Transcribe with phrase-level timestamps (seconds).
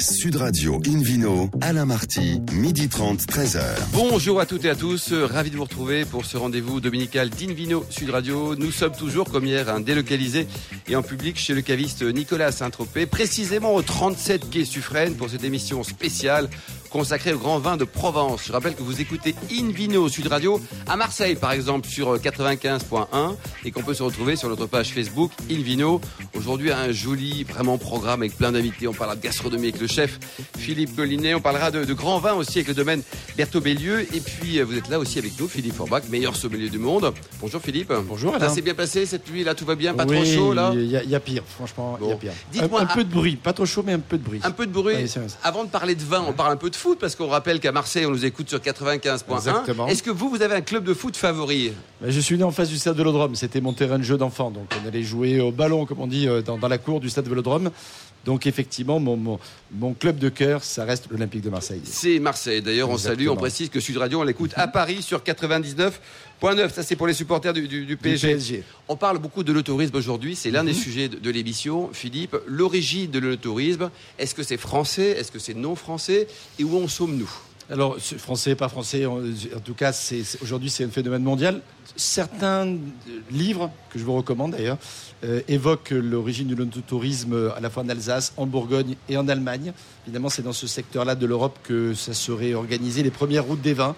[0.00, 3.60] Sud Radio Invino, Alain Marty, midi 30, 13h.
[3.92, 7.84] Bonjour à toutes et à tous, ravi de vous retrouver pour ce rendez-vous dominical d'Invino
[7.90, 8.54] Sud Radio.
[8.54, 10.46] Nous sommes toujours, comme hier, un délocalisé
[10.86, 15.42] et en public chez le caviste Nicolas Saint-Tropez, précisément au 37 quai Suffren pour cette
[15.42, 16.48] émission spéciale
[16.90, 18.42] consacrée au grand vin de Provence.
[18.46, 23.34] Je rappelle que vous écoutez Invino Sud Radio à Marseille, par exemple, sur 95.1
[23.64, 26.00] et qu'on peut se retrouver sur notre page Facebook Invino.
[26.34, 28.88] Aujourd'hui, un joli, vraiment programme avec plein d'invités.
[28.88, 30.18] On parlera de gastronomie avec le chef
[30.56, 31.34] Philippe Collinet.
[31.34, 33.02] On parlera de, de grand vin aussi avec le domaine
[33.36, 34.00] Berthaud Bélieu.
[34.14, 37.12] Et puis, euh, vous êtes là aussi avec nous, Philippe Forbach, meilleur sommelier du monde.
[37.40, 37.92] Bonjour Philippe.
[38.08, 38.48] Bonjour Ça Alain.
[38.54, 40.70] s'est bien passé cette nuit là, tout va bien, pas Oui, trop chaud là?
[40.74, 42.32] Il y, a- il y a pire, franchement, il y a pire.
[42.52, 44.40] Dites-moi, un, un peu de bruit, pas trop chaud, mais un peu de bruit.
[44.42, 44.94] Un peu de bruit.
[45.42, 47.72] Avant de parler de vin, on parle un peu de foot parce qu'on rappelle qu'à
[47.72, 49.36] Marseille, on nous écoute sur 95.1.
[49.36, 49.86] Exactement.
[49.86, 51.72] Est-ce que vous, vous avez un club de foot favori?
[52.00, 54.50] Ben, Je suis né en face du stade Vélodrome, c'était mon terrain de jeu d'enfant,
[54.50, 57.10] donc on allait jouer au ballon, comme on dit, euh, dans, dans la cour du
[57.10, 57.70] stade Vélodrome.
[58.28, 59.38] Donc effectivement, mon, mon,
[59.72, 61.80] mon club de cœur, ça reste l'Olympique de Marseille.
[61.84, 62.60] C'est Marseille.
[62.60, 66.70] D'ailleurs, on salue, on précise que Sud Radio, on l'écoute à Paris sur 99.9.
[66.70, 68.64] Ça, c'est pour les supporters du, du- du Du PSG.
[68.86, 70.36] On parle beaucoup de l'autorisme aujourd'hui.
[70.36, 70.78] C'est l'un des Mhm.
[70.78, 71.88] sujets de, de l'émission.
[71.94, 76.76] Philippe, l'origine de l'autorisme, est-ce que c'est français Est-ce que c'est non français Et où
[76.76, 77.30] en sommes-nous?
[77.70, 79.20] Alors, français, pas français, en,
[79.62, 79.92] tout cas,
[80.40, 81.60] aujourd'hui, c'est un phénomène mondial.
[81.96, 82.78] Certains euh,
[83.30, 84.78] livres, que je vous recommande d'ailleurs,
[85.22, 89.28] euh, évoquent l'origine de l'autotourisme euh, à la fois en Alsace, en Bourgogne et en
[89.28, 89.74] Allemagne.
[90.06, 93.74] Évidemment, c'est dans ce secteur-là de l'Europe que ça serait organisé, les premières routes des
[93.74, 93.94] vins.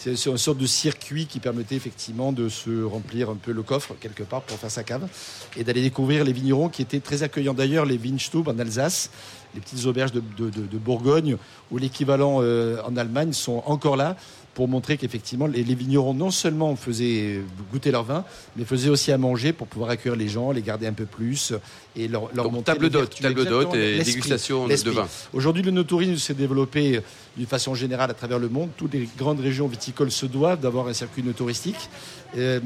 [0.00, 3.96] C'est une sorte de circuit qui permettait effectivement de se remplir un peu le coffre
[3.98, 5.08] quelque part pour faire sa cave
[5.56, 7.52] et d'aller découvrir les vignerons qui étaient très accueillants.
[7.52, 9.10] D'ailleurs, les Weinstub en Alsace,
[9.56, 11.36] les petites auberges de Bourgogne
[11.72, 14.16] ou l'équivalent euh, en Allemagne sont encore là
[14.58, 18.24] pour montrer qu'effectivement les, les vignerons non seulement faisaient goûter leur vin,
[18.56, 21.52] mais faisaient aussi à manger pour pouvoir accueillir les gens, les garder un peu plus
[21.94, 25.06] et leur, leur Donc, table d'hôte, table d'hôte et dégustation de vin.
[25.32, 27.00] Aujourd'hui, le no-tourisme s'est développé
[27.36, 28.70] d'une façon générale à travers le monde.
[28.76, 31.88] Toutes les grandes régions viticoles se doivent d'avoir un circuit no touristique.
[32.36, 32.60] Euh,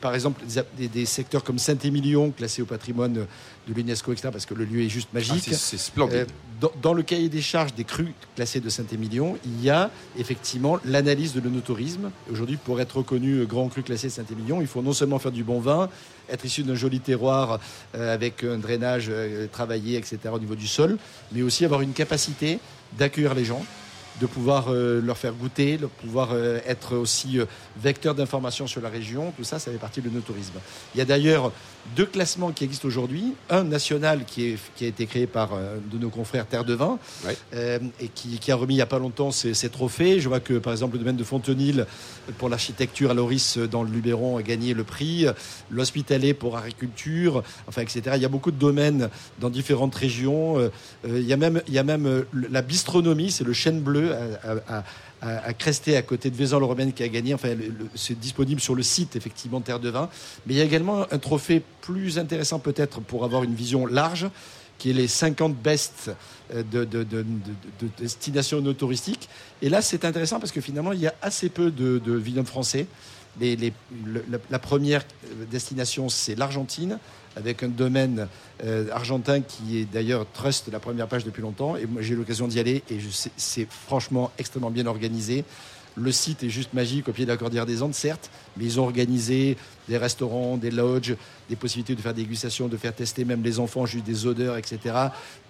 [0.00, 0.42] par exemple,
[0.76, 3.26] des, secteurs comme Saint-Émilion, classé au patrimoine de
[3.74, 5.42] l'UNESCO, etc., parce que le lieu est juste Ah, magique.
[5.44, 6.14] c'est- C'est splendide.
[6.14, 6.24] Euh,
[6.60, 10.78] dans, dans le cahier des charges des crus classés de Saint-Émilion, il y a effectivement
[10.84, 12.10] l'analyse de l'onotourisme.
[12.30, 15.44] Aujourd'hui, pour être reconnu grand cru classé de Saint-Émilion, il faut non seulement faire du
[15.44, 15.88] bon vin,
[16.30, 17.58] être issu d'un joli terroir
[17.94, 19.10] euh, avec un drainage
[19.52, 20.98] travaillé, etc., au niveau du sol,
[21.32, 22.58] mais aussi avoir une capacité
[22.98, 23.64] d'accueillir les gens
[24.20, 27.46] de pouvoir euh, leur faire goûter, de pouvoir euh, être aussi euh,
[27.76, 30.54] vecteur d'information sur la région, tout ça, ça fait partie de nos tourisme.
[30.94, 31.52] Il y a d'ailleurs
[31.94, 35.76] deux classements qui existent aujourd'hui, un national qui, est, qui a été créé par euh,
[35.92, 37.36] de nos confrères Terre de Vin Ouais.
[37.54, 40.20] euh, et qui, qui a remis il n'y a pas longtemps ses, ses trophées.
[40.20, 41.86] Je vois que par exemple le domaine de Fontenil
[42.38, 45.26] pour l'architecture à Loris euh, dans le Luberon a gagné le prix,
[45.70, 48.02] l'hospitalet pour agriculture, enfin etc.
[48.16, 49.08] Il y a beaucoup de domaines
[49.38, 50.58] dans différentes régions.
[50.58, 50.68] Euh,
[51.08, 53.80] euh, il y a même, il y a même euh, la bistronomie, c'est le chêne
[53.80, 54.84] bleu à, à- à-
[55.22, 57.34] à- Cresté, à côté de Vaison-le-Romaine, qui a gagné.
[57.34, 57.54] Enfin,
[57.94, 60.08] c'est disponible sur le site, effectivement, Terre de Vin.
[60.46, 64.28] Mais il y a également un trophée plus intéressant, peut-être, pour avoir une vision large,
[64.78, 66.10] qui est les 50 best
[66.54, 67.24] euh, de, de, de- de-
[67.80, 69.28] de destinations touristiques.
[69.62, 72.46] Et là, c'est intéressant parce que finalement, il y a assez peu de, de vignobles
[72.48, 72.86] français.
[74.50, 76.98] La première euh, destination, c'est l'Argentine,
[77.36, 78.26] avec un domaine
[78.64, 81.76] euh, argentin qui est d'ailleurs trust la première page depuis longtemps.
[81.76, 82.98] Et moi, j'ai eu l'occasion d'y aller et
[83.36, 85.44] c'est franchement extrêmement bien organisé.
[85.98, 88.78] Le site est juste magique au pied de la Cordillère des Andes, certes, mais ils
[88.78, 89.56] ont organisé
[89.88, 91.14] des restaurants, des lodges,
[91.48, 94.58] des possibilités de faire des dégustations, de faire tester même les enfants juste des odeurs,
[94.58, 94.78] etc.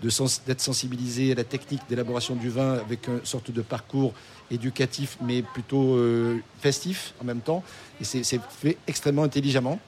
[0.02, 4.12] de sens- D'être sensibilisés à la technique d'élaboration du vin avec une sorte de parcours
[4.52, 7.64] éducatif, mais plutôt euh, festif en même temps.
[8.00, 9.80] Et c'est fait extrêmement intelligemment.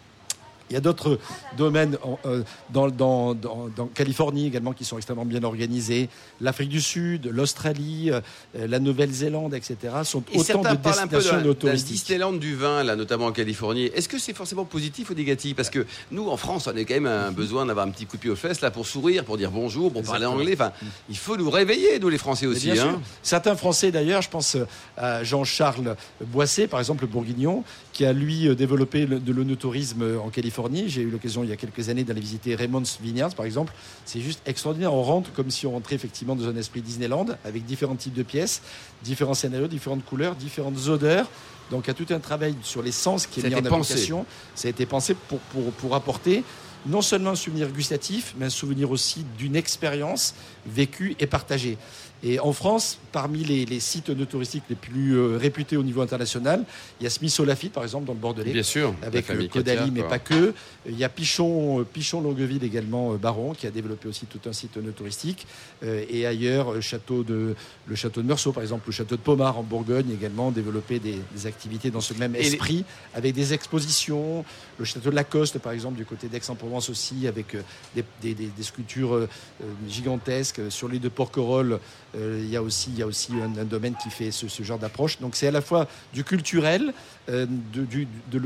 [0.71, 1.19] Il y a d'autres
[1.57, 6.09] domaines en- euh, dans, dans, dans, dans Californie également qui sont extrêmement bien organisés.
[6.41, 8.21] L'Afrique du Sud, l'Australie, euh,
[8.55, 9.77] la Nouvelle-Zélande, etc.
[10.05, 11.73] sont Et autant de destinations la, de la.
[11.75, 13.87] Disneyland du vin, là, notamment en Californie.
[13.95, 15.57] Est-ce que c'est forcément positif ou négatif?
[15.57, 18.17] Parce que nous, en France, on a quand même un besoin d'avoir un petit coup
[18.17, 20.53] de pied aux fesses là, pour sourire, pour dire bonjour, pour parler anglais.
[20.55, 20.73] Enfin,
[21.09, 22.71] il faut nous réveiller, nous les Français aussi.
[22.71, 22.91] bien hein.
[22.91, 23.01] sûr.
[23.23, 24.65] Certains Français d'ailleurs, je pense euh,
[24.97, 27.65] à Jean-Charles Boisset, par exemple, le bourguignon,
[27.99, 30.85] qui a lui euh, développé le- de l'onotourisme euh, en Californie.
[30.89, 33.73] J'ai eu l'occasion il y a quelques années d'aller visiter Raymond's Vineyards, par exemple.
[34.05, 34.95] C'est juste extraordinaire.
[34.95, 38.23] On rentre comme si on rentrait effectivement dans un esprit Disneyland, avec différents types de
[38.23, 38.63] pièces,
[39.03, 41.29] différents scénarios, différentes couleurs, différentes odeurs.
[41.73, 43.63] Donc il y a tout un travail sur les sens qui est Ça mis en
[43.63, 43.95] pensé.
[43.95, 44.27] application.
[44.55, 46.45] Ça a été pensé pour, pour, pour apporter
[46.87, 50.37] non seulement un souvenir gustatif, mais un souvenir aussi d'une expérience
[50.67, 51.77] vécue et partagée.
[52.25, 56.01] Et en France, parmi les, les sites no touristiques les plus euh, réputés au niveau
[56.03, 56.65] international,
[57.01, 58.53] il y a Smith Olafite, par exemple, dans le Bordelais.
[58.53, 58.93] Bien sûr.
[59.03, 60.53] Avec euh, Caudalie, mais pas que.
[60.89, 64.41] Il y a Pichon, euh, Pichon Longueville également, euh, Baron, qui a développé aussi tout
[64.49, 65.47] un site no touristique.
[65.85, 67.55] Euh, et ailleurs, euh, château de,
[67.87, 71.21] le château de Meursault, par exemple, le château de Pomard en Bourgogne, également développé des,
[71.35, 74.45] des activités dans ce même les- esprit, avec des expositions.
[74.79, 77.55] Le château de Lacoste, par exemple, du côté d'Aix-en-Provence aussi, avec
[77.95, 79.29] des, des- des- sculptures euh,
[79.63, 80.61] euh, gigantesques.
[80.71, 81.79] Sur l'île de Porquerolles,
[82.15, 84.63] il y a aussi, il y a aussi un, un domaine qui fait ce, ce
[84.63, 85.19] genre d'approche.
[85.21, 86.93] Donc c'est à la fois du culturel,
[87.29, 88.41] euh, de, du- de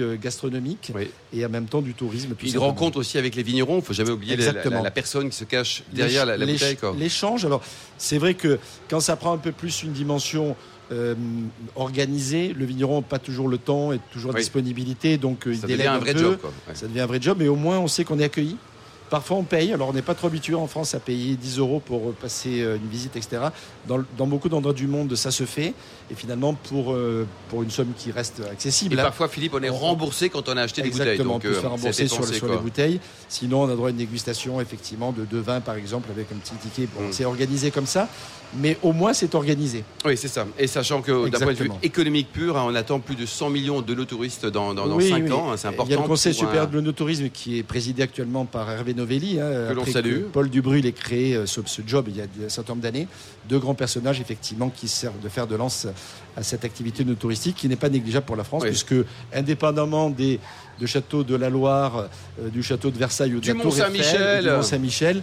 [0.00, 1.08] euh, gastronomique Oui.
[1.32, 2.34] et en même temps du tourisme.
[2.36, 3.76] Puis une rencontre aussi avec les vignerons.
[3.78, 6.76] Il faut jamais oublier la, la- personne qui se cache derrière la, la bouteille.
[6.98, 7.62] L'échange, alors
[7.98, 8.58] c'est vrai que
[8.90, 10.56] quand ça prend un peu plus une dimension
[10.90, 11.14] euh,
[11.76, 14.40] organisée, le vigneron n'a pas toujours le temps et toujours la Oui.
[14.42, 16.18] disponibilité, donc euh, il Ça devient un un vrai peu.
[16.20, 16.38] job.
[16.40, 16.50] Quoi.
[16.66, 16.74] Ouais.
[16.74, 18.56] Ça devient un vrai job, mais au moins on sait qu'on est accueilli.
[19.10, 21.80] Parfois on paye, alors on n'est pas trop habitué en France à payer 10 euros
[21.84, 23.38] pour passer euh, une visite, etc.
[23.86, 25.74] Dans, dans beaucoup d'endroits du monde, ça se fait,
[26.10, 28.96] et finalement pour, euh, pour une somme qui reste Et accessible.
[28.96, 31.08] parfois, Philippe, on est remboursé quand on a acheté des bouteilles.
[31.08, 33.00] Exactement, on peut se euh, faire rembourser sur, les bouteilles.
[33.28, 36.36] Sinon, on a droit à une dégustation, effectivement, de deux vins, par exemple, avec un
[36.36, 36.88] petit ticket.
[36.94, 37.12] Bon, Mm.
[37.12, 38.08] C'est organisé comme ça,
[38.56, 39.84] mais au moins, c'est organisé.
[40.04, 40.46] Oui, c'est ça.
[40.58, 43.50] Et sachant que d'un point de vue économique pur, hein, on attend plus de 100
[43.50, 45.32] millions de touristes dans, dans, dans Oui, 5 oui.
[45.32, 45.52] ans.
[45.52, 45.90] hein, c'est important.
[45.90, 48.94] Il y a le Conseil un- supérieur de l'onotourisme qui est présidé actuellement par Hervé
[48.94, 49.38] Novelli.
[49.40, 50.22] hein, Que l'on salue.
[50.32, 53.06] Paul Dubrul ait créé euh, ce, ce job il y a un certain nombre d'années.
[53.48, 55.86] Deux grands personnages, effectivement, qui servent de fer de lance
[56.36, 58.68] à cette activité no touristique qui n'est pas négligeable pour la France, Oui.
[58.70, 58.94] puisque
[59.34, 60.40] indépendamment des
[60.80, 62.08] de châteaux de la Loire,
[62.40, 64.44] euh, du château de Versailles ou de Mont-Saint-Michel.
[64.44, 65.22] Du Mont-Saint-Michel,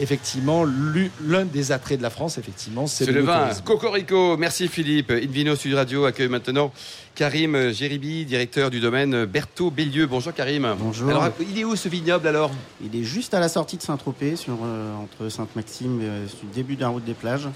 [0.00, 3.48] effectivement, l'u- l'un des attraits de la France, effectivement, c'est C'est le vin.
[3.64, 5.10] Cocorico, merci Philippe.
[5.10, 6.72] Invino Sud Radio accueille maintenant
[7.14, 10.06] Karim Géribi, directeur du domaine Berthaud Bélieu.
[10.06, 10.74] Bonjour Karim.
[10.78, 11.08] Bonjour.
[11.10, 12.50] Alors, il est où ce vignoble alors?
[12.84, 16.38] Il est juste à la sortie de Saint-Tropez, sur, euh, entre Sainte-Maxime et euh, sur
[16.48, 17.48] le début de la route des plages.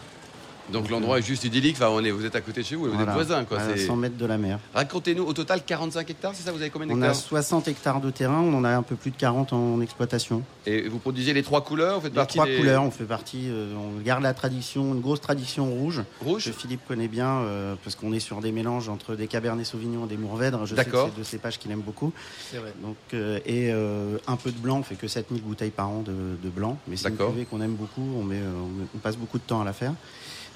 [0.72, 1.76] Donc l'endroit est juste idyllique.
[1.76, 3.44] Enfin, on est, vous êtes à côté de chez vous, vous Voilà, êtes voisins.
[3.44, 3.58] Quoi.
[3.60, 4.58] à C'est- 100 mètres de la mer.
[4.74, 8.00] Racontez-nous, au total 45 hectares, c'est ça Vous avez combien On a d'hectares 60 hectares
[8.00, 10.42] de terrain, on en a un peu plus de 40 en exploitation.
[10.66, 13.04] Et vous produisez les trois couleurs Vous faites Les partie trois des couleurs, on fait
[13.04, 17.28] partie, euh, on garde la tradition, une grosse tradition rouge, rouges que Philippe connaît bien,
[17.40, 20.66] euh, parce qu'on est sur des mélanges entre des Cabernet Sauvignon et des Mourvèdres.
[20.66, 21.08] Je sais que D'accord.
[21.12, 22.12] c'est deux cépages qu'il aime beaucoup.
[22.50, 22.72] C'est vrai.
[22.82, 26.02] Donc, euh, et euh, un peu de blanc, on fait que 7000 bouteilles par an
[26.02, 26.12] de,
[26.42, 26.78] de blanc.
[26.88, 27.32] Mais c'est une D'accord.
[27.32, 29.64] cuvée qu'on aime beaucoup, on, met, euh, on met- on passe beaucoup de temps à
[29.64, 29.92] la faire.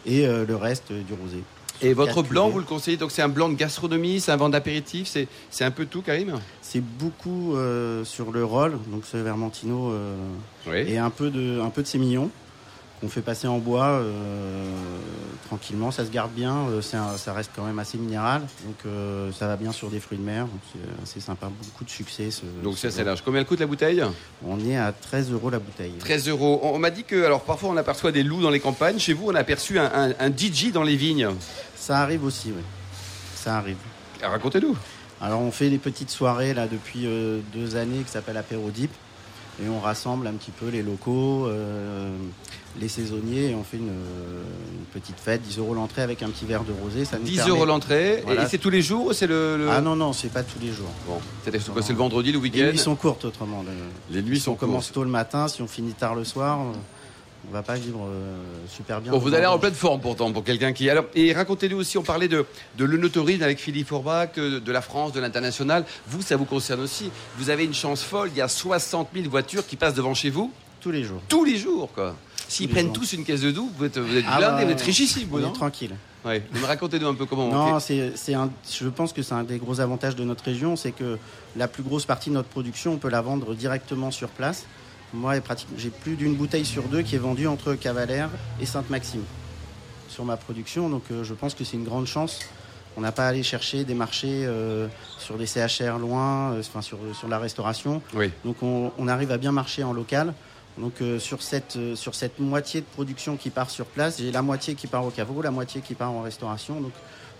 [0.06, 1.42] Et euh, le reste, euh, du rosé.
[1.82, 4.48] Et votre blanc, vous le conseillez Donc c'est un blanc de gastronomie, c'est un vin
[4.48, 5.08] d'apéritif,
[5.50, 10.16] c'est un peu tout, Karim C'est beaucoup euh, sur le rôle, donc ce Vermentino, euh,
[10.68, 10.84] Oui.
[10.86, 12.30] et un peu de, un peu de sémillon
[13.04, 14.64] qu'on fait passer en bois euh,
[15.46, 15.90] tranquillement.
[15.90, 19.46] Ça se garde bien, euh, un- ça reste quand même assez minéral, donc euh, ça
[19.46, 20.46] va bien sur des fruits de mer.
[20.72, 22.30] C'est assez sympa, beaucoup de succès.
[22.30, 23.22] Ce, Donc ce ça c'est large.
[23.24, 24.02] Combien elle coûte la bouteille?
[24.46, 25.92] On est à 13 euros la bouteille.
[25.98, 26.60] 13 euros.
[26.62, 28.98] On, on m'a dit que, alors parfois on aperçoit des loups dans les campagnes.
[28.98, 31.28] Chez vous, on a aperçu un, un, un DJ dans les vignes.
[31.76, 32.62] Ça arrive aussi, oui.
[33.34, 33.76] Ça arrive.
[34.22, 34.76] Ah, Racontez-nous.
[35.20, 37.06] Alors on fait des petites soirées là depuis
[37.52, 38.90] deux années qui s'appellent Apéro Deep
[39.62, 42.08] et on rassemble un petit peu les locaux, euh,
[42.80, 46.44] les saisonniers et on fait une, une petite fête, 10 euros l'entrée avec un petit
[46.44, 47.04] verre de rosé.
[47.04, 48.22] Ça nous 10 permet- euros l'entrée.
[48.24, 48.42] Voilà.
[48.44, 50.58] Et c'est tous les jours ou c'est le, le- Ah non non, c'est pas tous
[50.60, 50.90] les jours.
[51.06, 51.52] Bon, c'est
[51.90, 53.62] le vendredi, le Les week-end nuits sont courtes autrement.
[54.10, 56.24] Le- Les nuits si sont on commence tôt le matin, si on finit tard le
[56.24, 56.72] soir, euh,
[57.52, 58.36] va pas vivre euh,
[58.68, 59.12] super bien.
[59.12, 60.88] Bon, vous allez en pleine forme pourtant pour quelqu'un qui.
[60.90, 62.44] Alors, et racontez-nous aussi, on parlait de,
[62.76, 65.84] de avec Philippe Forbach, de, de la France, de l'international.
[66.06, 67.10] Vous, ça vous concerne aussi.
[67.38, 68.30] Vous avez une chance folle.
[68.32, 71.20] Il y a 60 000 voitures qui passent devant chez vous tous les jours.
[71.28, 72.14] tous les jours, quoi.
[72.46, 72.94] S'ils prennent jours.
[72.94, 75.28] tous une caisse de doux, vous êtes, vous êtes Ah blindés, bah, vous êtes richissimes,
[75.30, 75.96] vous, On non tranquille.
[76.26, 76.42] Ouais.
[76.62, 78.12] Racontez-nous un peu comment on Non, fait.
[78.12, 80.92] c'est, c'est un, je pense que c'est un des gros avantages de notre région, c'est
[80.92, 81.18] que
[81.56, 84.66] la plus grosse partie de notre production, on peut la vendre directement sur place.
[85.14, 85.34] Moi,
[85.78, 88.30] j'ai plus d'une bouteille sur deux qui est vendue entre Cavalère
[88.60, 89.22] et Sainte-Maxime
[90.08, 90.88] sur ma production.
[90.88, 92.40] Donc, euh, je pense que c'est une grande chance.
[92.96, 96.82] On n'a pas à aller chercher des marchés euh, sur des CHR loin, euh, enfin
[96.82, 98.02] sur, sur la restauration.
[98.14, 98.32] Oui.
[98.44, 100.34] Donc, on, on arrive à bien marcher en local.
[100.78, 104.74] Donc, sur, cette, sur cette moitié de production qui part sur place, j'ai la moitié
[104.74, 106.80] qui part au caveau, la moitié qui part en restauration.
[106.80, 106.90] Donc,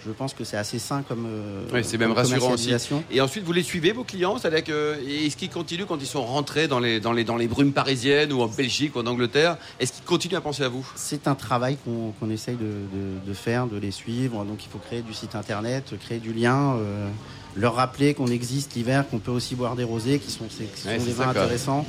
[0.06, 2.44] je pense que c'est assez sain comme, euh, Oui, c'est même comme rassurant aussi.
[2.66, 3.04] commercialisation.
[3.11, 6.25] Et ensuite, vous les suivez, vos clients C'est-à-dire que, est-ce qu'ils continuent quand ils sont
[6.25, 9.56] rentrés dans les, dans les, dans les brumes parisiennes ou en Belgique ou en Angleterre
[9.80, 10.87] Est-ce qu'ils continuent à penser à vous?
[10.96, 14.44] C'est un travail qu'on essaye de, de- de faire, de les suivre.
[14.44, 17.08] Donc il faut créer du site internet, créer du lien, euh,
[17.56, 20.64] leur rappeler qu'on existe l'hiver, qu'on peut aussi boire des rosés, qui sont, qui
[21.04, 21.87] des vins intéressants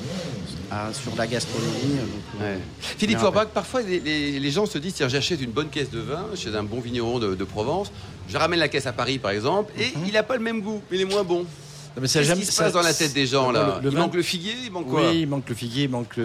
[0.72, 1.72] à- sur la gastronomie.
[2.00, 2.60] Donc, euh, Ouais.
[2.82, 6.00] Philippe Forbach, parfois les, les- les gens se disent tiens, j'achète une bonne caisse de
[6.00, 7.92] vin chez un bon vigneron de, de Provence,
[8.30, 10.82] je ramène la caisse à Paris par exemple, et il n'a pas le même goût,
[10.92, 11.46] il est moins bon.
[12.02, 14.22] Mais ça jamais- se ça- passe dans la tête des gens là Il manque le
[14.22, 16.18] figuier, il manque quoi Oui, il manque le figuier, il manque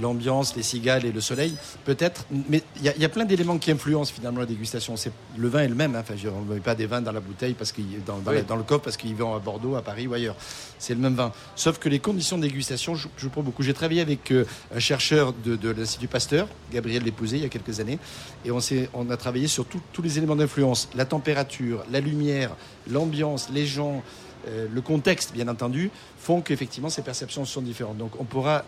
[0.00, 1.54] l'ambiance, les cigales et le soleil,
[1.84, 2.26] peut-être.
[2.48, 4.94] Mais il y, a- plein d'éléments qui influencent finalement la dégustation.
[5.36, 5.94] Le vin est le même.
[5.94, 6.00] hein.
[6.00, 8.56] Enfin, je- on ne met pas des vins dans la bouteille parce qu'il dans, dans,
[8.56, 10.34] le coffre parce qu'ils vont à Bordeaux, à Paris ou ailleurs.
[10.80, 11.32] C'est le même vin.
[11.54, 13.62] Sauf que les conditions de dégustation, je, je prends beaucoup.
[13.62, 14.44] J'ai travaillé avec euh,
[14.74, 17.98] un chercheur de, de l'Institut Pasteur, Gabriel Lépousé, il y a quelques années,
[18.44, 22.00] et on, s'est- on a travaillé sur tout- tous les éléments d'influence la température, la
[22.00, 22.50] lumière,
[22.90, 24.02] l'ambiance, les gens.
[24.48, 27.98] Euh, le contexte, bien entendu, font qu'effectivement ces perceptions sont différentes.
[27.98, 28.64] Donc on pourra,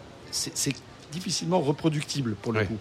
[1.13, 2.77] difficilement reproductible pour le coup.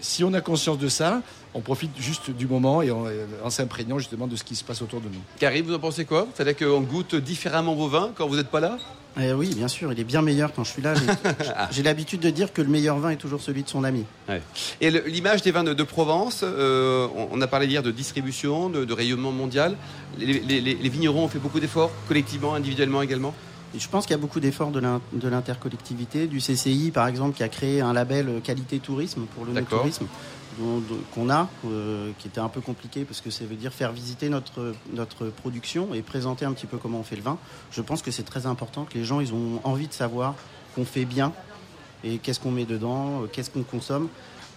[0.00, 1.22] Si on a conscience de ça,
[1.54, 4.62] on profite juste du moment et en, euh, en s'imprégnant justement de ce qui se
[4.62, 5.20] passe autour de nous.
[5.38, 6.26] Karim, vous en pensez quoi?
[6.34, 8.76] C'est-à-dire qu'on goûte différemment vos vins quand vous n'êtes pas là?
[9.18, 10.92] Eh oui, bien sûr, il est bien meilleur quand je suis là.
[11.72, 14.04] J'ai- l'habitude de dire que le meilleur vin est toujours celui de son ami.
[14.82, 18.68] Et l'image des vins de, de Provence, euh, on, on a parlé hier de distribution,
[18.68, 19.76] de, de rayonnement mondial.
[20.18, 23.34] Les, les- les- les vignerons ont fait beaucoup d'efforts, collectivement, individuellement également
[23.74, 27.06] Et je pense qu'il y a beaucoup d'efforts de l'in- de l'intercollectivité, du CCI par
[27.06, 30.06] exemple, qui a créé un label euh, qualité tourisme pour le tourisme
[31.14, 34.28] qu'on a, euh, qui était un peu compliqué parce que ça veut dire faire visiter
[34.28, 37.38] notre, notre production et présenter un petit peu comment on fait le vin.
[37.72, 40.34] Je pense que c'est très important que les gens ils ont envie de savoir
[40.74, 41.32] qu'on fait bien
[42.04, 44.08] et qu'est-ce qu'on met dedans, euh, qu'est-ce qu'on consomme.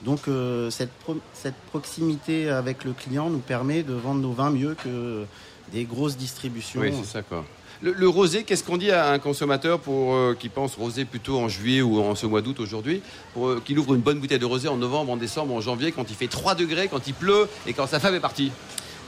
[0.03, 4.50] Donc euh, cette, pro- cette proximité avec le client nous permet de vendre nos vins
[4.50, 5.24] mieux que
[5.72, 6.82] des grosses distributions.
[6.82, 7.46] Oui, c'est ça quoi.
[7.84, 11.38] Le, le rosé, qu'est-ce qu'on dit à un consommateur pour euh, qui pense rosé plutôt
[11.38, 13.02] en juillet ou en ce mois d'août aujourd'hui,
[13.34, 15.92] pour euh, qu'il ouvre une bonne bouteille de rosé en novembre, en décembre, en janvier,
[15.92, 18.54] quand il fait 3 degrés, quand il pleut et quand sa femme est partie?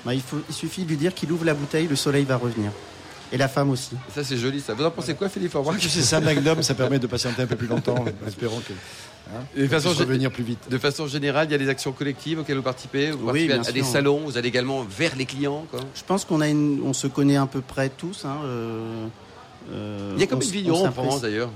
[0.06, 2.36] Bah, il, faut, il suffit de lui dire qu'il ouvre la bouteille, le soleil va
[2.36, 2.70] revenir.
[3.32, 3.96] Et la femme aussi.
[4.14, 4.74] Ça c'est joli ça.
[4.74, 7.56] Vous en pensez quoi Philippe Aubrac c'est un magnum, ça permet de patienter un peu
[7.56, 8.04] plus longtemps.
[8.28, 8.74] Espérons que
[9.34, 10.70] hein, de façon, puisse revenir plus vite.
[10.70, 13.12] de façon générale, il y a des actions collectives auxquelles vous participez.
[13.12, 15.66] Vous Oui, participez à- des salons, vous allez également vers les clients.
[15.72, 15.80] Quoi?
[15.96, 18.26] Je pense qu'on a une, on se connaît à peu près tous.
[18.26, 19.08] hein, euh,
[19.72, 21.34] euh, Il y a combien de vignerons on en Provence s'apprécie.
[21.34, 21.50] d'ailleurs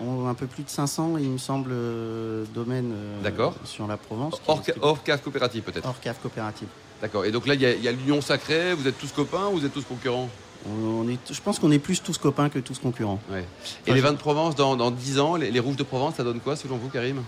[0.00, 3.54] On a un peu plus de 500, il me semble, euh, domaines D'accord.
[3.64, 4.40] sur la Provence.
[4.48, 5.86] Hors, hors cave coopérative peut-être.
[5.86, 6.68] hors cave coopérative.
[7.00, 7.24] D'accord.
[7.24, 8.74] Et donc là, il y a, il y a l'union sacrée.
[8.74, 10.28] Vous êtes tous copains ou vous êtes tous concurrents?
[10.70, 13.18] On est, je pense qu'on est plus tous copains que tous concurrents.
[13.30, 13.40] Ouais.
[13.40, 13.44] Et
[13.82, 16.22] Enfin, les vins de Provence, dans, dans 10 ans, les, les rouges de Provence, ça
[16.24, 17.22] donne quoi selon vous, Karim?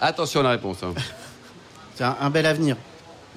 [0.00, 0.78] Attention à la réponse.
[0.82, 0.92] hein.
[1.94, 2.76] C'est un, un bel avenir.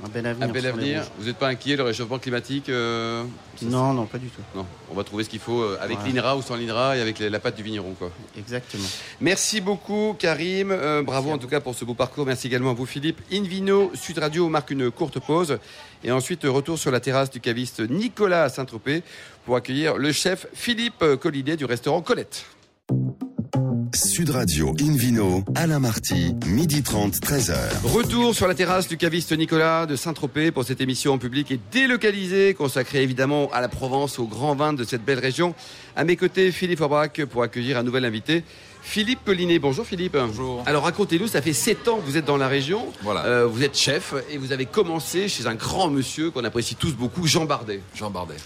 [0.04, 0.50] Un bel avenir.
[0.50, 1.02] Un bel.
[1.20, 3.24] Vous n'êtes pas inquiet, le réchauffement climatique euh,
[3.62, 4.42] Non, non, pas du tout.
[4.56, 6.12] Non, on va trouver ce qu'il faut euh, avec Ouais.
[6.12, 7.94] l'INRA ou sans l'INRA et avec la patte du vigneron.
[7.94, 8.12] Quoi.
[8.38, 8.88] Exactement.
[9.22, 10.72] Merci beaucoup, Karim.
[10.72, 12.26] Euh, bravo en tout cas pour ce beau parcours.
[12.26, 13.22] Merci également à vous, Philippe.
[13.32, 15.60] Invino Sud Radio marque une courte pause.
[16.04, 19.04] Et ensuite, retour sur la terrasse du caviste Nicolas à Saint-Tropez
[19.46, 22.46] pour accueillir le chef Philippe Collinet du restaurant Colette.
[23.94, 27.54] Sud Radio Invino, Alain Marty, midi 30, 13h.
[27.84, 31.60] Retour sur la terrasse du caviste Nicolas de Saint-Tropez pour cette émission en public et
[31.72, 35.54] délocalisée, consacrée évidemment à la Provence, aux grands vins de cette belle région.
[35.96, 38.44] À mes côtés, Philippe Aubrac pour accueillir un nouvel invité.
[38.82, 39.60] Philippe Collinet.
[39.60, 40.18] Bonjour Philippe.
[40.18, 40.64] Bonjour.
[40.66, 42.88] Alors racontez-nous, ça fait 7 ans que vous êtes dans la région.
[43.04, 43.26] Voilà.
[43.26, 46.96] Euh, vous êtes chef et vous avez commencé chez un grand monsieur qu'on apprécie tous
[46.96, 47.82] beaucoup, Jean Bardet.
[47.96, 48.38] Jean Bardet,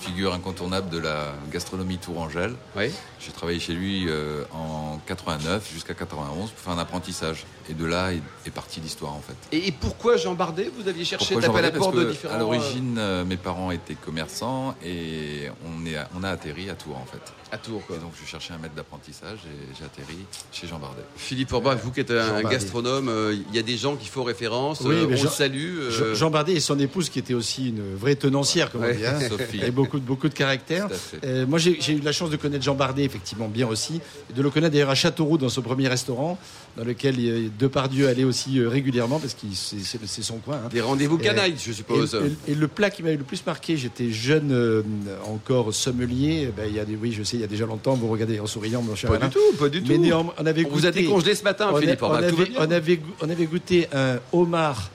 [0.00, 2.54] figure incontournable de la gastronomie tourangelle.
[2.76, 2.90] Oui.
[3.20, 7.44] J'ai travaillé chez lui euh, en 89 jusqu'à 91 pour faire un apprentissage.
[7.70, 9.34] Et de là est, est partie l'histoire en fait.
[9.56, 10.70] Et, et pourquoi Jean Bardet?
[10.78, 12.34] Vous aviez cherché Pourquoi taper à la porte de différents.
[12.34, 16.96] À l'origine, euh, mes parents étaient commerçants et on, est, on a atterri à Tours
[16.96, 17.20] en fait.
[17.52, 17.84] à Tours.
[17.86, 17.96] Quoi.
[17.96, 20.16] Et donc je cherchais un maître d'apprentissage et j'ai atterri
[20.52, 21.02] chez Jean Bardet.
[21.16, 24.24] Philippe Aubrac, vous qui êtes un gastronome, euh, il y a des gens qui font
[24.24, 24.80] référence.
[24.82, 25.78] Oui, euh, on Jean- le salue.
[25.78, 28.94] euh, Jean- Jean Bardet et son épouse, qui était aussi une vraie tenancière, comme Ouais.
[28.94, 29.60] on dit, hein, Sophie.
[29.62, 30.88] et beaucoup, de- beaucoup de caractère.
[31.24, 34.42] Euh, moi, j'ai eu la chance de connaître Jean Bardet, effectivement, bien aussi, et de
[34.42, 36.38] le connaître d'ailleurs à Châteauroux, dans son premier restaurant,
[36.76, 40.56] dans lequel euh, Depardieu allait aussi euh, régulièrement, parce que c'est son coin.
[40.64, 40.68] hein.
[40.70, 42.14] Des rendez-vous canailles, je suppose.
[42.46, 44.82] Et, et- et le plat qui m'avait le plus marqué, j'étais jeune euh,
[45.26, 47.94] encore sommelier, ben, il y a des, oui, je sais, il y a déjà longtemps,
[47.94, 49.28] vous regardez en souriant, mon cher Pas Alain.
[49.28, 49.92] du tout, pas du tout.
[50.00, 53.00] Mais on avait on vous a décongelé ce matin, on, a- Philippe on avait, avait
[53.22, 54.90] on avait goûté un homard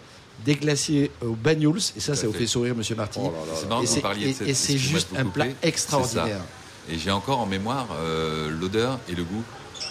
[0.46, 2.48] déglacé au bagnouls, et ça, ça vous fait.
[2.48, 3.20] sourire, monsieur Marty.
[3.56, 6.42] C'est marrant et que vous c'est parliez de et- c'est juste un plat extraordinaire.
[6.90, 9.44] Et j'ai encore en mémoire euh, l'odeur et le goût.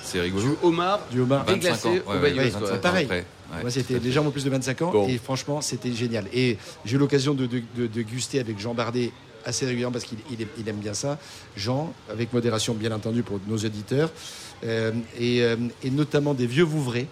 [0.04, 0.42] C'est rigolo.
[0.42, 1.44] Du homard Du homard.
[1.46, 2.60] 25 déglacé au Ouais, ouais, bagnos, ouais, quoi.
[2.60, 3.04] 25 ans Pareil.
[3.04, 3.26] après.
[3.54, 5.08] Ouais, Moi, c'était légèrement plus de 25 ans Bon.
[5.08, 6.26] et franchement, c'était génial.
[6.32, 9.10] Et j'ai eu l'occasion de, de, de- de guster avec Jean Bardet
[9.44, 11.18] assez régulièrement parce qu'il il aime- il aime bien ça.
[11.56, 14.10] Jean, avec modération bien entendu pour nos auditeurs,
[14.64, 17.08] Euh, et, euh, et notamment des vieux Vouvray,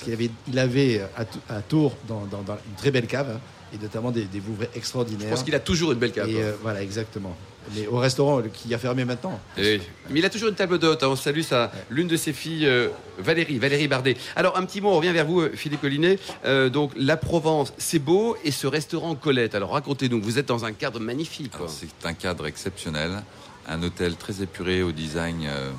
[0.00, 3.06] parce qu'il avait, il avait à, Tou- à Tours dans, dans- dans une très belle
[3.06, 3.40] cave, hein,
[3.74, 5.28] et notamment des, des Vouvray Je extraordinaires.
[5.30, 6.28] pense qu'il a toujours une belle cave.
[6.28, 6.42] Et quoi.
[6.42, 7.36] euh, voilà, exactement.
[7.76, 9.38] Mais au restaurant euh, qui a fermé maintenant.
[9.58, 9.80] Eh,
[10.10, 11.02] Mais il a toujours une table d'hôte.
[11.02, 11.08] hein.
[11.10, 12.88] On salue sa, l'une de ses filles, euh,
[13.18, 14.16] Valérie, Valérie Bardet.
[14.34, 16.18] Alors, un petit mot, on revient vers vous, euh, Philippe Collinet.
[16.46, 19.54] Euh, donc, la Provence, c'est beau, et ce restaurant Colette.
[19.54, 21.52] Alors, racontez-nous, vous êtes dans un cadre magnifique.
[21.68, 23.22] c'est un cadre exceptionnel.
[23.68, 25.70] un hôtel très épuré au design euh,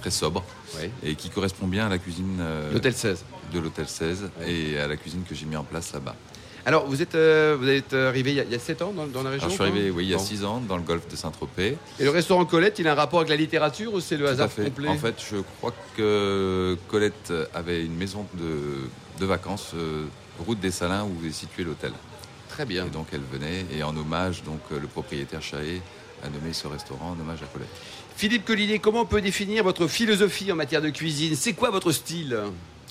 [0.00, 0.44] très sobre
[0.76, 0.90] Ouais.
[1.02, 3.24] et qui correspond bien à la cuisine euh, L'hôtel 16.
[3.52, 4.52] De l'hôtel 16 Ouais.
[4.52, 6.14] et à la cuisine que j'ai mis en place là-bas.
[6.68, 8.92] Alors, vous êtes, euh, vous êtes arrivé il y, a, il y a 7 ans
[8.92, 10.22] dans, dans la région Alors, je suis arrivé oui, il y a Bon.
[10.24, 11.76] 6 ans dans le golfe de Saint-Tropez.
[12.00, 14.30] Et le restaurant Colette, il a un rapport avec la littérature ou c'est le Tout
[14.32, 14.64] hasard fait.
[14.64, 14.88] complet?
[14.88, 18.88] En fait, je crois que Colette avait une maison de,
[19.20, 20.06] de vacances, euh,
[20.44, 21.92] route des Salins, où est situé l'hôtel.
[22.48, 22.86] Très bien.
[22.86, 25.80] Et donc elle venait, et en hommage, donc euh, le propriétaire Chahet
[26.24, 27.68] a nommé ce restaurant en hommage à Colette.
[28.16, 31.36] Philippe Collinet, comment on peut définir votre philosophie en matière de cuisine?
[31.36, 32.36] C'est quoi votre style?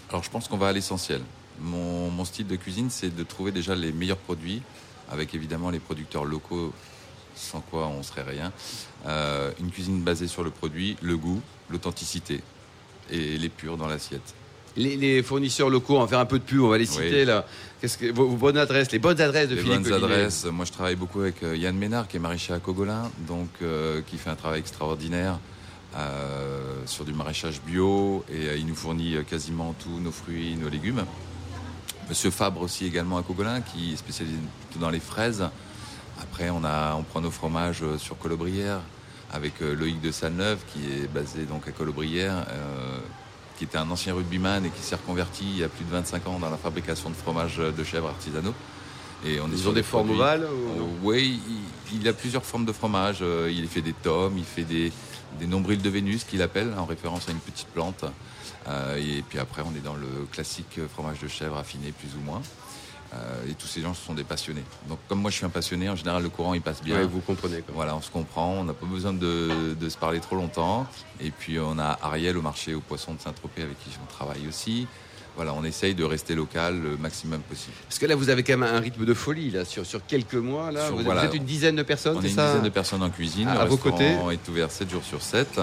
[0.10, 1.22] Alors je pense qu'on va à l'essentiel.
[1.62, 4.62] Mon, mon style de cuisine, c'est de trouver déjà les meilleurs produits,
[5.12, 6.74] avec évidemment les producteurs locaux,
[7.36, 8.52] sans quoi on serait rien.
[9.08, 12.42] Euh, une cuisine basée sur le produit, le goût, l'authenticité
[13.12, 14.34] et l'épure dans l'assiette.
[14.78, 17.20] les, les fournisseurs locaux, on va faire un peu de pub, on va les citer
[17.22, 17.26] Oui.
[17.26, 17.46] là.
[17.80, 20.14] Qu'est-ce que vos, vos bonnes adresses, les bonnes adresses de Les Philippe bonnes Collinet.
[20.14, 20.46] adresses.
[20.46, 24.02] Moi, je travaille beaucoup avec euh, Yann Ménard, qui est maraîcher à Cogolin, donc euh,
[24.08, 25.40] qui fait un travail extraordinaire
[26.86, 30.70] sur du maraîchage bio et euh, il nous fournit euh, quasiment tous nos fruits, nos
[30.70, 31.04] légumes.
[32.10, 34.38] Monsieur Fabre aussi également à Cogolin, qui est spécialisé
[34.68, 35.48] plutôt dans les fraises.
[36.22, 38.82] Après, on a, on prend nos fromages euh, sur Colobrières
[39.32, 42.46] avec euh, Loïc de Salneuve, qui est basé donc à Colobrières.
[42.50, 43.00] euh,
[43.58, 46.28] qui était un ancien rugbyman et qui s'est reconverti il y a plus de 25
[46.28, 48.54] ans dans la fabrication de fromages de chèvre artisanaux.
[49.26, 51.40] Et on est Ils sur ont des formes ovales ou euh, Oui,
[51.94, 53.20] il, il a plusieurs formes de fromage.
[53.22, 54.92] Euh, Il fait des tomes, il fait des,
[55.40, 58.06] des nombrils de Vénus qu'il appelle, en référence à une petite plante.
[58.68, 62.22] Euh, et puis après, on est dans le classique fromage de chèvre affiné, plus ou
[62.22, 62.42] moins.
[63.14, 64.64] Euh, et tous ces gens ce sont des passionnés.
[64.90, 66.98] Donc, comme moi je suis un passionné, en général, le courant il passe bien.
[66.98, 67.62] Ouais, vous comprenez.
[67.62, 67.74] Quoi.
[67.76, 70.88] Voilà, on se comprend, on n'a pas besoin de, de se parler trop longtemps.
[71.22, 74.48] Et puis on a Ariel au marché aux poissons de Saint-Tropez avec qui on travaille
[74.48, 74.88] aussi.
[75.36, 77.74] Voilà, on essaye de rester local le maximum possible.
[77.90, 80.36] Parce que là, vous avez quand même un rythme de folie là sur, sur quelques
[80.36, 80.72] mois.
[80.72, 81.26] Là, Sur- vous, voilà.
[81.26, 83.48] êtes une dizaine de personnes, On c'est est une ça dizaine de personnes en cuisine.
[83.50, 85.60] À- le à vos restaurant est ouvert 7 jours sur 7.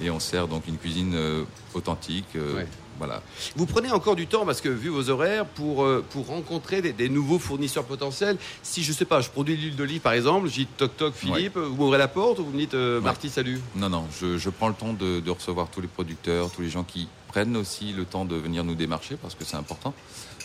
[0.00, 1.44] Et on sert donc une cuisine euh,
[1.74, 2.26] authentique.
[2.36, 2.66] euh, Ouais.
[2.98, 3.22] Voilà.
[3.56, 6.92] Vous prenez encore du temps parce que vu vos horaires pour euh, pour rencontrer des,
[6.92, 8.36] des nouveaux fournisseurs potentiels.
[8.62, 11.14] Si je sais pas, je produis de l'huile d'olive par exemple, je dis toc toc
[11.14, 13.00] Philippe, vous m'ouvrez la porte ou vous me dites Ouais.
[13.02, 13.58] Marty salut.
[13.74, 16.68] Non, non, je, je prends le temps de, de recevoir tous les producteurs, tous les
[16.70, 19.94] gens qui prennent aussi le temps de venir nous démarcher parce que c'est important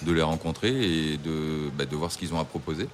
[0.04, 0.70] de les rencontrer
[1.14, 2.88] et de, bah, de voir ce qu'ils ont à proposer.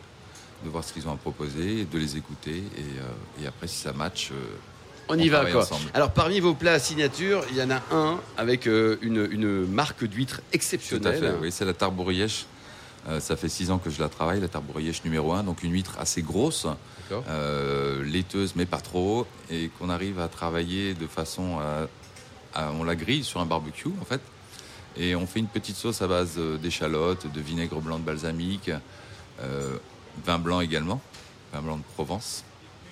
[0.66, 3.78] De voir ce qu'ils ont à proposer, de les écouter et, euh, et après, si
[3.78, 4.36] ça match, euh,
[5.10, 5.62] On On y va quoi.
[5.64, 5.90] ensemble.
[5.94, 10.06] Alors parmi vos plats signature, il y en a un avec euh, une, une marque
[10.06, 11.20] d'huître Tout à exceptionnelle.
[11.20, 12.46] fait, oui, c'est la tarbourièche.
[13.10, 15.44] Euh, ça fait six ans que je la travaille, la tarbourièche numéro un.
[15.44, 16.66] Donc une huître assez grosse,
[17.12, 21.88] euh, laiteuse mais pas trop, et qu'on arrive à travailler de façon à,
[22.54, 24.22] à- on la grille sur un barbecue en fait,
[24.98, 28.72] et on fait une petite sauce à base euh, d'échalotes, de vinaigre blanc de balsamique,
[29.42, 29.78] euh,
[30.26, 31.02] vin blanc également,
[31.54, 32.44] vin blanc de Provence.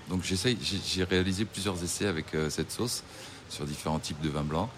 [0.10, 3.04] Donc j'ai réalisé plusieurs essais avec euh, cette sauce
[3.50, 4.69] sur différents types de vin blanc.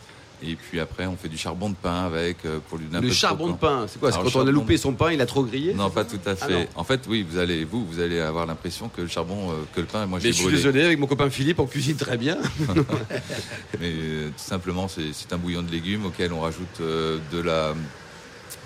[0.45, 3.01] Et puis après, on fait du charbon de pain avec euh, pour lui donner un
[3.01, 5.21] peu Le charbon de pain, c'est quoi C'est quand on a loupé son pain, il
[5.21, 6.69] a trop grillé Non, pas tout à Ah fait.
[6.75, 9.79] en fait, oui, vous allez, vous, vous allez avoir l'impression que le charbon, euh, que
[9.81, 10.57] le pain, moi, Mais j'ai je suis brûlé.
[10.57, 12.37] désolé, avec mon copain Philippe, on cuisine très bien.
[13.79, 17.73] Mais euh, tout simplement, c'est un bouillon de légumes auquel on rajoute euh, de la,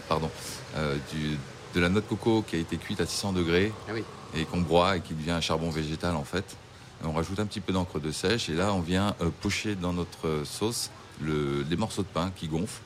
[0.09, 0.29] pardon,
[0.77, 1.37] euh, du-
[1.75, 4.03] de la noix de coco qui a été cuite à 600 degrés Ah oui.
[4.35, 6.55] et qu'on broie et qui devient un charbon végétal en fait.
[7.03, 10.41] On rajoute un petit peu d'encre de sèche et là, on vient pocher dans notre
[10.45, 10.89] sauce
[11.21, 12.81] le, les morceaux de pain qui gonflent.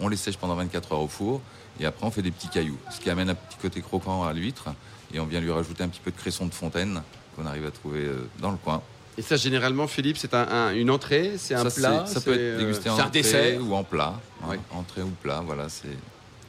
[0.00, 1.40] On les sèche pendant 24 heures au four
[1.78, 4.32] et après on fait des petits cailloux, ce qui amène un petit côté croquant à
[4.32, 4.68] l'huître
[5.12, 7.02] et on vient lui rajouter un petit peu de cresson de fontaine
[7.36, 8.82] qu'on arrive à trouver euh, dans le coin.
[9.18, 12.20] Et ça, généralement, Philippe, c'est un, un- une entrée, c'est un ça, plat, c'est- ça
[12.22, 13.60] peut être euh, dégusté en c'est un entrée dessert.
[13.62, 14.14] ou en plat.
[14.48, 14.56] hein.
[14.72, 15.68] Entrée ou plat, voilà.
[15.68, 15.88] C'est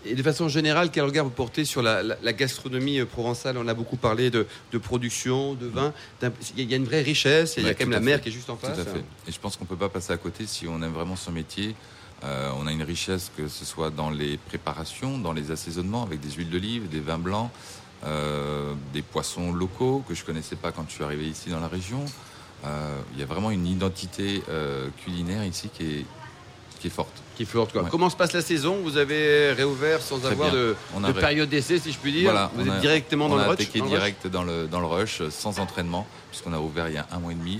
[0.06, 3.58] Et de façon générale, quel regard vous portez sur la, la- la gastronomie euh, provençale?
[3.58, 5.94] On a beaucoup parlé de, de production, de vin.
[6.58, 8.22] Il y a une vraie richesse, il y a Ouais, quand même tout la mer
[8.22, 8.80] qui est juste en tout face.
[8.80, 9.04] à fait.
[9.28, 11.76] Et je pense qu'on peut pas passer à côté si on aime vraiment son métier.
[12.24, 16.20] Euh, on a une richesse que ce soit dans les préparations, dans les assaisonnements avec
[16.20, 17.50] des huiles d'olive, des vins blancs,
[18.06, 21.68] euh, des poissons locaux que je connaissais pas quand je suis arrivé ici dans la
[21.68, 22.06] région.
[22.66, 24.42] Euh, Il y a vraiment une identité
[25.04, 26.06] culinaire ici qui est,
[26.82, 27.14] qui est forte.
[27.38, 27.64] Qui quoi.
[27.76, 27.90] Ouais.
[27.90, 28.78] Comment se passe la saison?
[28.84, 30.60] Vous avez réouvert sans Très avoir bien.
[30.60, 32.24] de, On a de ré- période d'essai, si je puis dire.
[32.32, 34.00] Voilà, vous on êtes a- directement dans on le a rush attaqué dans le rush
[34.00, 37.20] direct dans le, dans le rush, sans entraînement, puisqu'on a ouvert il y a un
[37.20, 37.60] mois et demi.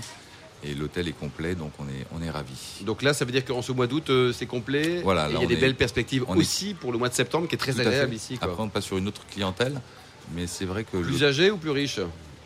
[0.64, 2.82] Et l'hôtel est complet, donc on est, on est ravis.
[2.82, 5.00] Donc là, ça veut dire qu'en ce mois d'août, euh, c'est complet.
[5.02, 6.98] Voilà, là, il y a on des est- belles perspectives on est- aussi pour le
[6.98, 8.38] mois de septembre, qui est très agréable ici.
[8.38, 8.48] Quoi.
[8.48, 9.80] Après, on passe sur une autre clientèle,
[10.34, 11.98] mais c'est vrai que plus le- âgé ou plus riche?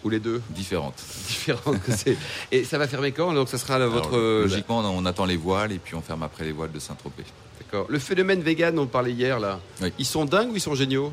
[0.06, 0.94] Ou les deux différente.
[1.26, 1.80] Différentes.
[1.88, 2.16] c'est.
[2.52, 3.32] Et ça va fermer quand?
[3.34, 4.10] Donc ça sera là, votre.
[4.10, 6.78] Alors, euh, logiquement, on attend les voiles et puis on ferme après les voiles de
[6.78, 7.24] Saint-Tropez.
[7.60, 7.86] D'accord.
[7.88, 9.92] Le phénomène vegan dont on parlait hier, là, Oui.
[9.98, 11.10] ils sont dingues ou ils sont géniaux?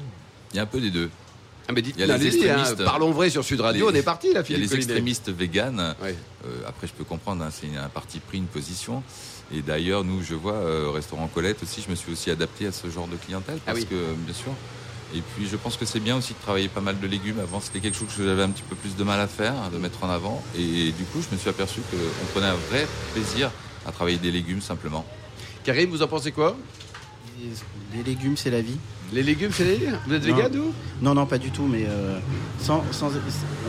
[0.51, 1.10] Il y a un peu des deux.
[1.67, 3.97] Ah, mais dites Il y a les allez-y, hein, parlons vrai sur Sud Radio, Les-
[3.97, 5.95] on est parti là, Il y a Philippe les extrémistes véganes.
[6.03, 6.15] Ouais.
[6.45, 9.01] Euh, après, je peux comprendre, hein, c'est un parti pris, une position.
[9.51, 12.67] Et d'ailleurs, nous, je vois, euh, au restaurant Colette aussi, je me suis aussi adapté
[12.67, 13.58] à ce genre de clientèle.
[13.62, 13.86] Ah Parce oui.
[13.88, 14.51] que, bien sûr.
[15.16, 17.39] Et puis, je pense que c'est bien aussi de travailler pas mal de légumes.
[17.39, 19.70] Avant, c'était quelque chose que j'avais un petit peu plus de mal à faire, hein,
[19.72, 20.44] de mettre en avant.
[20.58, 23.52] Et du coup, je me suis aperçu qu'on prenait un vrai plaisir
[23.86, 25.06] à travailler des légumes simplement.
[25.63, 26.56] Karim, vous en pensez quoi?
[27.94, 28.78] Les, légumes, c'est la vie.
[29.12, 29.80] Les légumes, c'est les...
[30.08, 30.74] Vous êtes vegan, vous?
[31.02, 32.18] Non, non, pas du tout, mais euh,
[32.60, 33.12] sans, sans-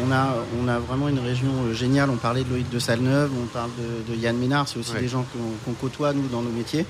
[0.07, 2.09] on, a, on a vraiment une région euh, géniale.
[2.11, 3.71] On parlait de Loïc de Salneuve, on parle
[4.09, 5.01] de, de Yann Ménard, c'est aussi Ouais.
[5.01, 6.87] des gens qu'on qu'on côtoie, nous, dans nos métiers,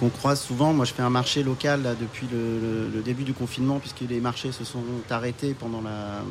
[0.00, 0.72] qu'on croise souvent.
[0.72, 4.50] Moi, je fais un marché local là, depuis le, début du confinement, puisque les marchés
[4.50, 6.22] se sont arrêtés pendant, la,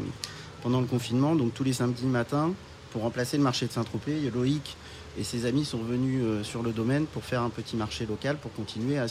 [0.64, 1.36] pendant le confinement.
[1.36, 2.52] Donc, tous les samedis matins,
[2.92, 4.76] pour remplacer le marché de Saint-Tropez, Loïc
[5.20, 8.38] et ses amis sont venus euh, sur le domaine pour faire un petit marché local,
[8.38, 9.06] pour continuer à,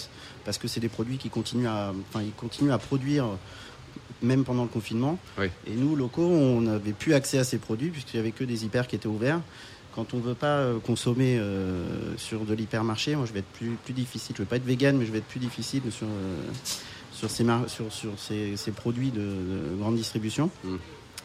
[0.44, 3.26] parce que c'est des produits qui continuent à, enfin, ils continuent à produire
[4.22, 5.18] même pendant le confinement.
[5.38, 5.46] Oui.
[5.66, 8.64] Et nous, locaux, on n'avait plus accès à ces produits puisqu'il n'y avait que des
[8.64, 9.40] hyper qui étaient ouverts.
[9.98, 13.46] Quand on ne veut pas euh, consommer euh, sur de l'hypermarché, moi je vais être
[13.52, 14.36] plus, plus difficile.
[14.36, 16.36] Je ne vais pas être vegan, mais je vais être plus difficile sur, euh,
[17.12, 20.52] sur, ces, mar- sur, sur ces, ces produits de, de grande distribution.
[20.62, 20.76] Mm.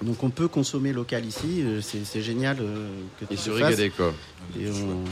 [0.01, 2.57] Donc on peut consommer local ici, c'est c'est génial
[3.19, 4.11] que Et tu se régaler, quoi.
[4.59, 5.03] Et on-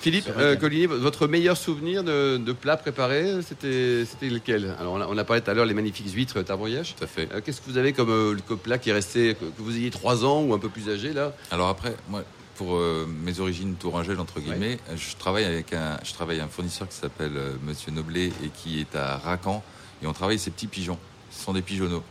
[0.00, 0.54] Philippe euh,
[1.00, 4.76] votre meilleur souvenir de, de plat préparé, c'était c'était lequel?
[4.78, 6.94] Alors, on a, on a parlé tout à l'heure les magnifiques huîtres tarbouillage.
[6.94, 7.26] Tout à fait.
[7.32, 9.74] Euh, Qu'est-ce que vous avez comme, euh, comme plat qui est resté, que, que vous
[9.78, 11.34] ayez 3 ans ou un peu plus âgé, là?
[11.50, 12.22] Alors après, moi,
[12.58, 16.88] pour euh, mes origines tourangelles entre guillemets, je travaille avec un, je travaille un fournisseur
[16.88, 19.62] qui s'appelle euh, Monsieur Noblet et qui est à Racan
[20.02, 20.98] et on travaille ces petits pigeons.
[21.30, 22.02] Ce sont des pigeonneaux.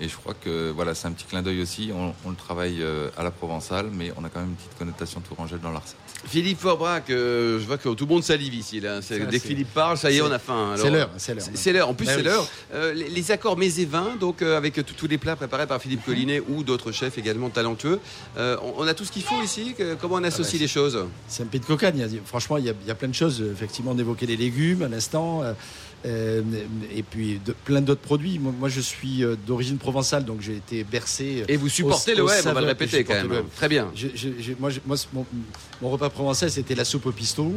[0.00, 1.90] Et je crois que voilà, c'est un petit clin d'œil aussi.
[1.94, 4.78] On, on le travaille euh, à la provençale, mais on a quand même une petite
[4.78, 5.96] connotation tourangelle dans la recette.
[6.26, 8.80] Philippe Forbrac, euh, je vois que tout le monde salive ici.
[8.80, 9.00] Là.
[9.00, 10.74] C'est- Ça, Dès que Philippe parle, ça y est, on a faim.
[10.76, 11.44] C'est l'heure, c'est l'heure.
[11.44, 11.88] C'est c'est l'heure.
[11.88, 12.24] En plus, Bah c'est oui.
[12.24, 12.48] l'heure.
[12.74, 15.80] Euh, les, les accords mets et vins, donc euh, avec tous- les plats préparés par
[15.80, 18.00] Philippe Collinet ou d'autres chefs également talentueux.
[18.36, 19.74] Euh, on, on a tout ce qu'il faut ici.
[19.78, 20.98] Que- comment on associe bah, les choses?
[21.28, 22.06] C'est un pays de cocagne.
[22.24, 23.40] Franchement, il y, a, il y a plein de choses.
[23.52, 25.42] Effectivement, on évoquait les légumes à l'instant.
[26.06, 26.64] Euh, euh,
[26.94, 28.38] et puis de- plein d'autres produits.
[28.38, 31.44] Moi, moi, je suis euh, d'origine provençale, donc j'ai été bercé.
[31.48, 33.44] Et vous supportez au- le web, on va le répéter quand même.
[33.56, 33.90] Très bien.
[33.94, 34.70] Je- je- je- moi,
[35.12, 35.26] mon,
[35.82, 37.52] mon repas provençal, c'était la soupe au pisto.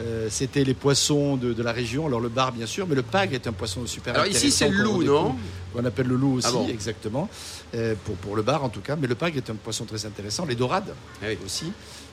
[0.00, 2.06] Euh, c'était les poissons de, de la région.
[2.06, 4.68] Alors le bar, bien sûr, mais le pag est un poisson super Alors ici, c'est
[4.68, 5.34] le loup, non
[5.74, 7.28] Qu'on appelle le loup aussi, Ah bon exactement.
[7.74, 8.96] Euh, pour, pour le bar, en tout cas.
[8.96, 10.46] Mais le pag est un poisson très intéressant.
[10.46, 11.38] Les dorades Ah oui.
[11.44, 11.72] aussi.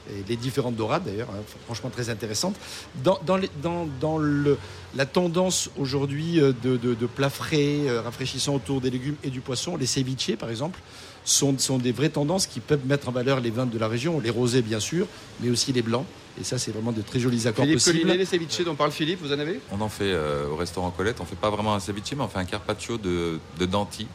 [0.10, 2.56] Et les différentes dorades, d'ailleurs, hein, franchement très intéressantes.
[3.04, 4.58] Dans, dans, les- dans, dans le,
[4.96, 9.30] la tendance aujourd'hui euh, de, de, de plats frais, euh, rafraîchissants autour des légumes et
[9.30, 10.80] du poisson, les ceviches, par exemple,
[11.28, 14.20] sont, sont des vraies tendances qui peuvent mettre en valeur les vins de la région,
[14.20, 15.08] les rosés bien sûr,
[15.42, 16.06] mais aussi les blancs.
[16.40, 18.00] Et ça, c'est vraiment de très jolis accords Philippe possibles.
[18.00, 20.90] Collinet, les ceviches dont parle Philippe, vous en avez On en fait euh, au restaurant
[20.92, 21.20] Colette.
[21.20, 24.08] On fait pas vraiment un ceviche, mais on fait un carpaccio de, de dentilles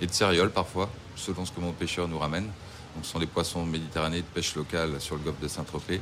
[0.00, 2.44] et de céréoles parfois, selon ce que mon pêcheur nous ramène.
[2.44, 6.00] Donc, ce sont des poissons méditerranéens de pêche locale sur le golfe de Saint-Tropez.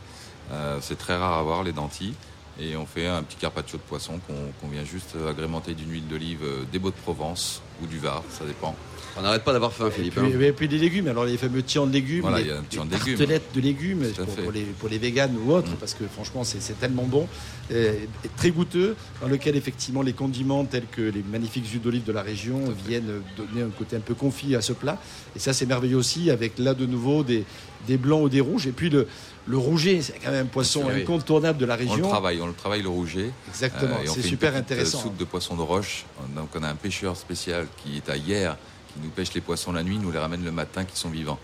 [0.50, 2.14] Euh, c'est très rare à voir les dentilles.
[2.58, 6.42] Et on fait un petit carpaccio de poisson qu'on vient juste agrémenter d'une huile d'olive
[6.42, 8.74] euh, des Baux-de-Provence ou du Var, ça dépend.
[9.18, 10.14] On n'arrête pas d'avoir faim, Et Philippe.
[10.14, 10.40] puis, hein.
[10.40, 12.62] et puis les légumes, alors les fameux tiens de légumes, Voilà, les, y a un
[12.62, 13.18] tian de légumes.
[13.54, 14.06] de légumes
[14.42, 15.76] pour, les, pour les véganes ou autres, Mm.
[15.80, 17.28] parce que franchement c'est tellement bon,
[17.72, 17.92] euh,
[18.24, 22.12] et très goûteux, dans lequel effectivement les condiments tels que les magnifiques jus d'olive de
[22.12, 24.98] la région viennent donner un côté un peu confit à ce plat.
[25.36, 27.44] Et ça c'est merveilleux aussi, avec là de nouveau des,
[27.86, 28.66] des blancs ou des rouges.
[28.66, 29.06] Et puis le,
[29.46, 32.08] le rouget, c'est quand même un poisson incontournable de la On le région.
[32.08, 33.30] travaille, on le travaille le rouget.
[33.48, 35.00] Exactement, Euh, et on c'est une super petite, intéressant.
[35.02, 36.04] soupe de poisson de roche.
[36.34, 38.56] Donc on a un pêcheur spécial qui est à hier,
[38.92, 41.38] qui nous pêche les poissons la nuit, nous les ramène le matin, qui sont vivants.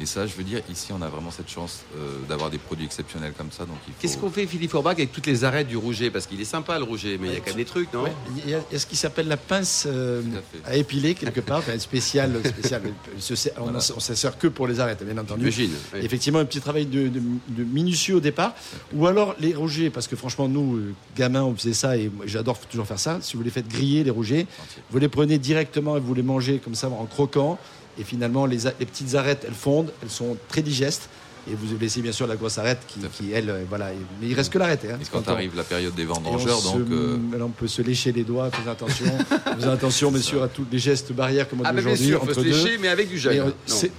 [0.00, 2.86] Et ça, je veux dire, ici, on a vraiment cette chance euh, d'avoir des produits
[2.86, 3.64] exceptionnels comme ça.
[3.66, 3.98] Donc il faut...
[4.00, 6.10] Qu'est-ce qu'on fait, Philippe Forbach, avec toutes les arêtes du rouget?
[6.10, 8.04] Parce qu'il est sympa, le rouget, mais il y a quand même des trucs, non?
[8.04, 8.12] Ouais,
[8.44, 10.22] Il y, a, il y a ce qui s'appelle la pince euh,
[10.64, 12.32] à épiler quelque part, enfin, spéciale.
[12.34, 13.80] On ne Voilà.
[13.80, 15.52] s'en sert que pour les arêtes, bien entendu.
[15.56, 15.70] Oui.
[16.00, 18.54] Effectivement, un petit travail de, de- de minutieux au départ.
[18.94, 22.58] Ou alors les rougets, parce que franchement, nous, euh, gamins, on faisait ça et j'adore
[22.60, 23.18] toujours faire ça.
[23.20, 24.46] Si vous les faites griller, les rougets,
[24.90, 27.58] vous les prenez directement et vous les mangez comme ça en croquant.
[27.98, 31.08] Et finalement, les, petites arêtes, elles fondent, elles sont très digestes.
[31.50, 33.86] Et vous laissez bien sûr la grosse arête qui, elle, euh, voilà.
[34.20, 34.86] Mais il reste que l'arête.
[34.88, 37.66] Hein, Et quand arrive la période des on vendangeurs, se- donc euh, là, on peut
[37.66, 39.06] se lécher les doigts, faites attention.
[39.58, 41.92] Faites attention, bien sûr, à tous les gestes barrières comme on Ah, dit mais bien
[41.92, 42.08] aujourd'hui.
[42.10, 42.48] sûr, faut se entre deux.
[42.50, 43.40] lécher, mais avec du gel.
[43.40, 43.50] euh,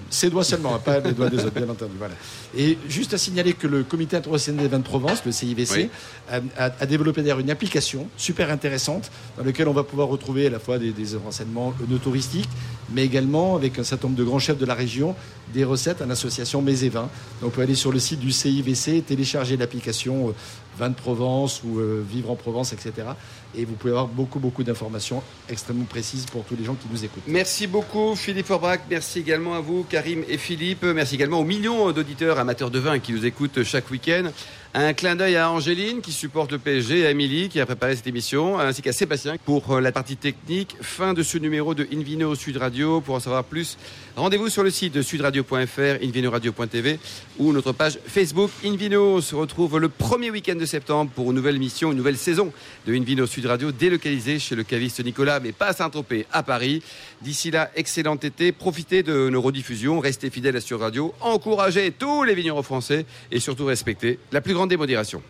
[0.10, 1.92] Ses doigts seulement, pas les doigts des autres, bien entendu.
[1.98, 2.14] Voilà.
[2.58, 5.90] Et juste à signaler que le Comité international des vins de Provence, le CIVC, Oui.
[6.30, 10.48] a, a- a développé d'ailleurs une application super intéressante dans laquelle on va pouvoir retrouver
[10.48, 12.50] à la fois des, des renseignements no touristiques,
[12.94, 15.16] mais également avec un certain nombre de grands chefs de la région,
[15.54, 17.10] des recettes en association Mets et Vins.
[17.44, 20.34] On peut aller sur le site du CIVC, télécharger l'application euh,
[20.78, 22.94] vin de Provence ou vivre en Provence, etc.
[23.56, 27.06] Et vous pouvez avoir beaucoup, beaucoup d'informations extrêmement précises pour tous les gens qui nous
[27.06, 27.24] écoutent.
[27.28, 28.82] Merci beaucoup Philippe Forbrac.
[28.90, 30.84] Merci également à vous Karim et Philippe.
[30.84, 34.32] Merci également aux millions d'auditeurs amateurs de vin qui nous écoutent chaque week-end.
[34.76, 38.08] Un clin d'œil à Angéline qui supporte le PSG, à Émilie qui a préparé cette
[38.08, 40.76] émission, ainsi qu'à Sébastien pour euh, la partie technique.
[40.82, 43.00] Fin de ce numéro de Invino Sud Radio.
[43.00, 43.78] Pour en savoir plus,
[44.16, 46.98] rendez-vous sur le site de sudradio.fr, invinoradio.tv
[47.38, 49.18] ou notre page Facebook Invino.
[49.18, 52.52] On se retrouve le premier week-end de septembre pour une nouvelle mission, une nouvelle saison
[52.88, 56.82] de Invino Sud Radio délocalisée chez le caviste Nicolas, mais pas à Saint-Tropez, à Paris.
[57.24, 58.52] D'ici là, excellent été.
[58.52, 63.40] Profitez de nos rediffusions, restez fidèles à Sud Radio, encouragez tous les vignerons français et
[63.40, 65.24] surtout respectez la plus grande démodération.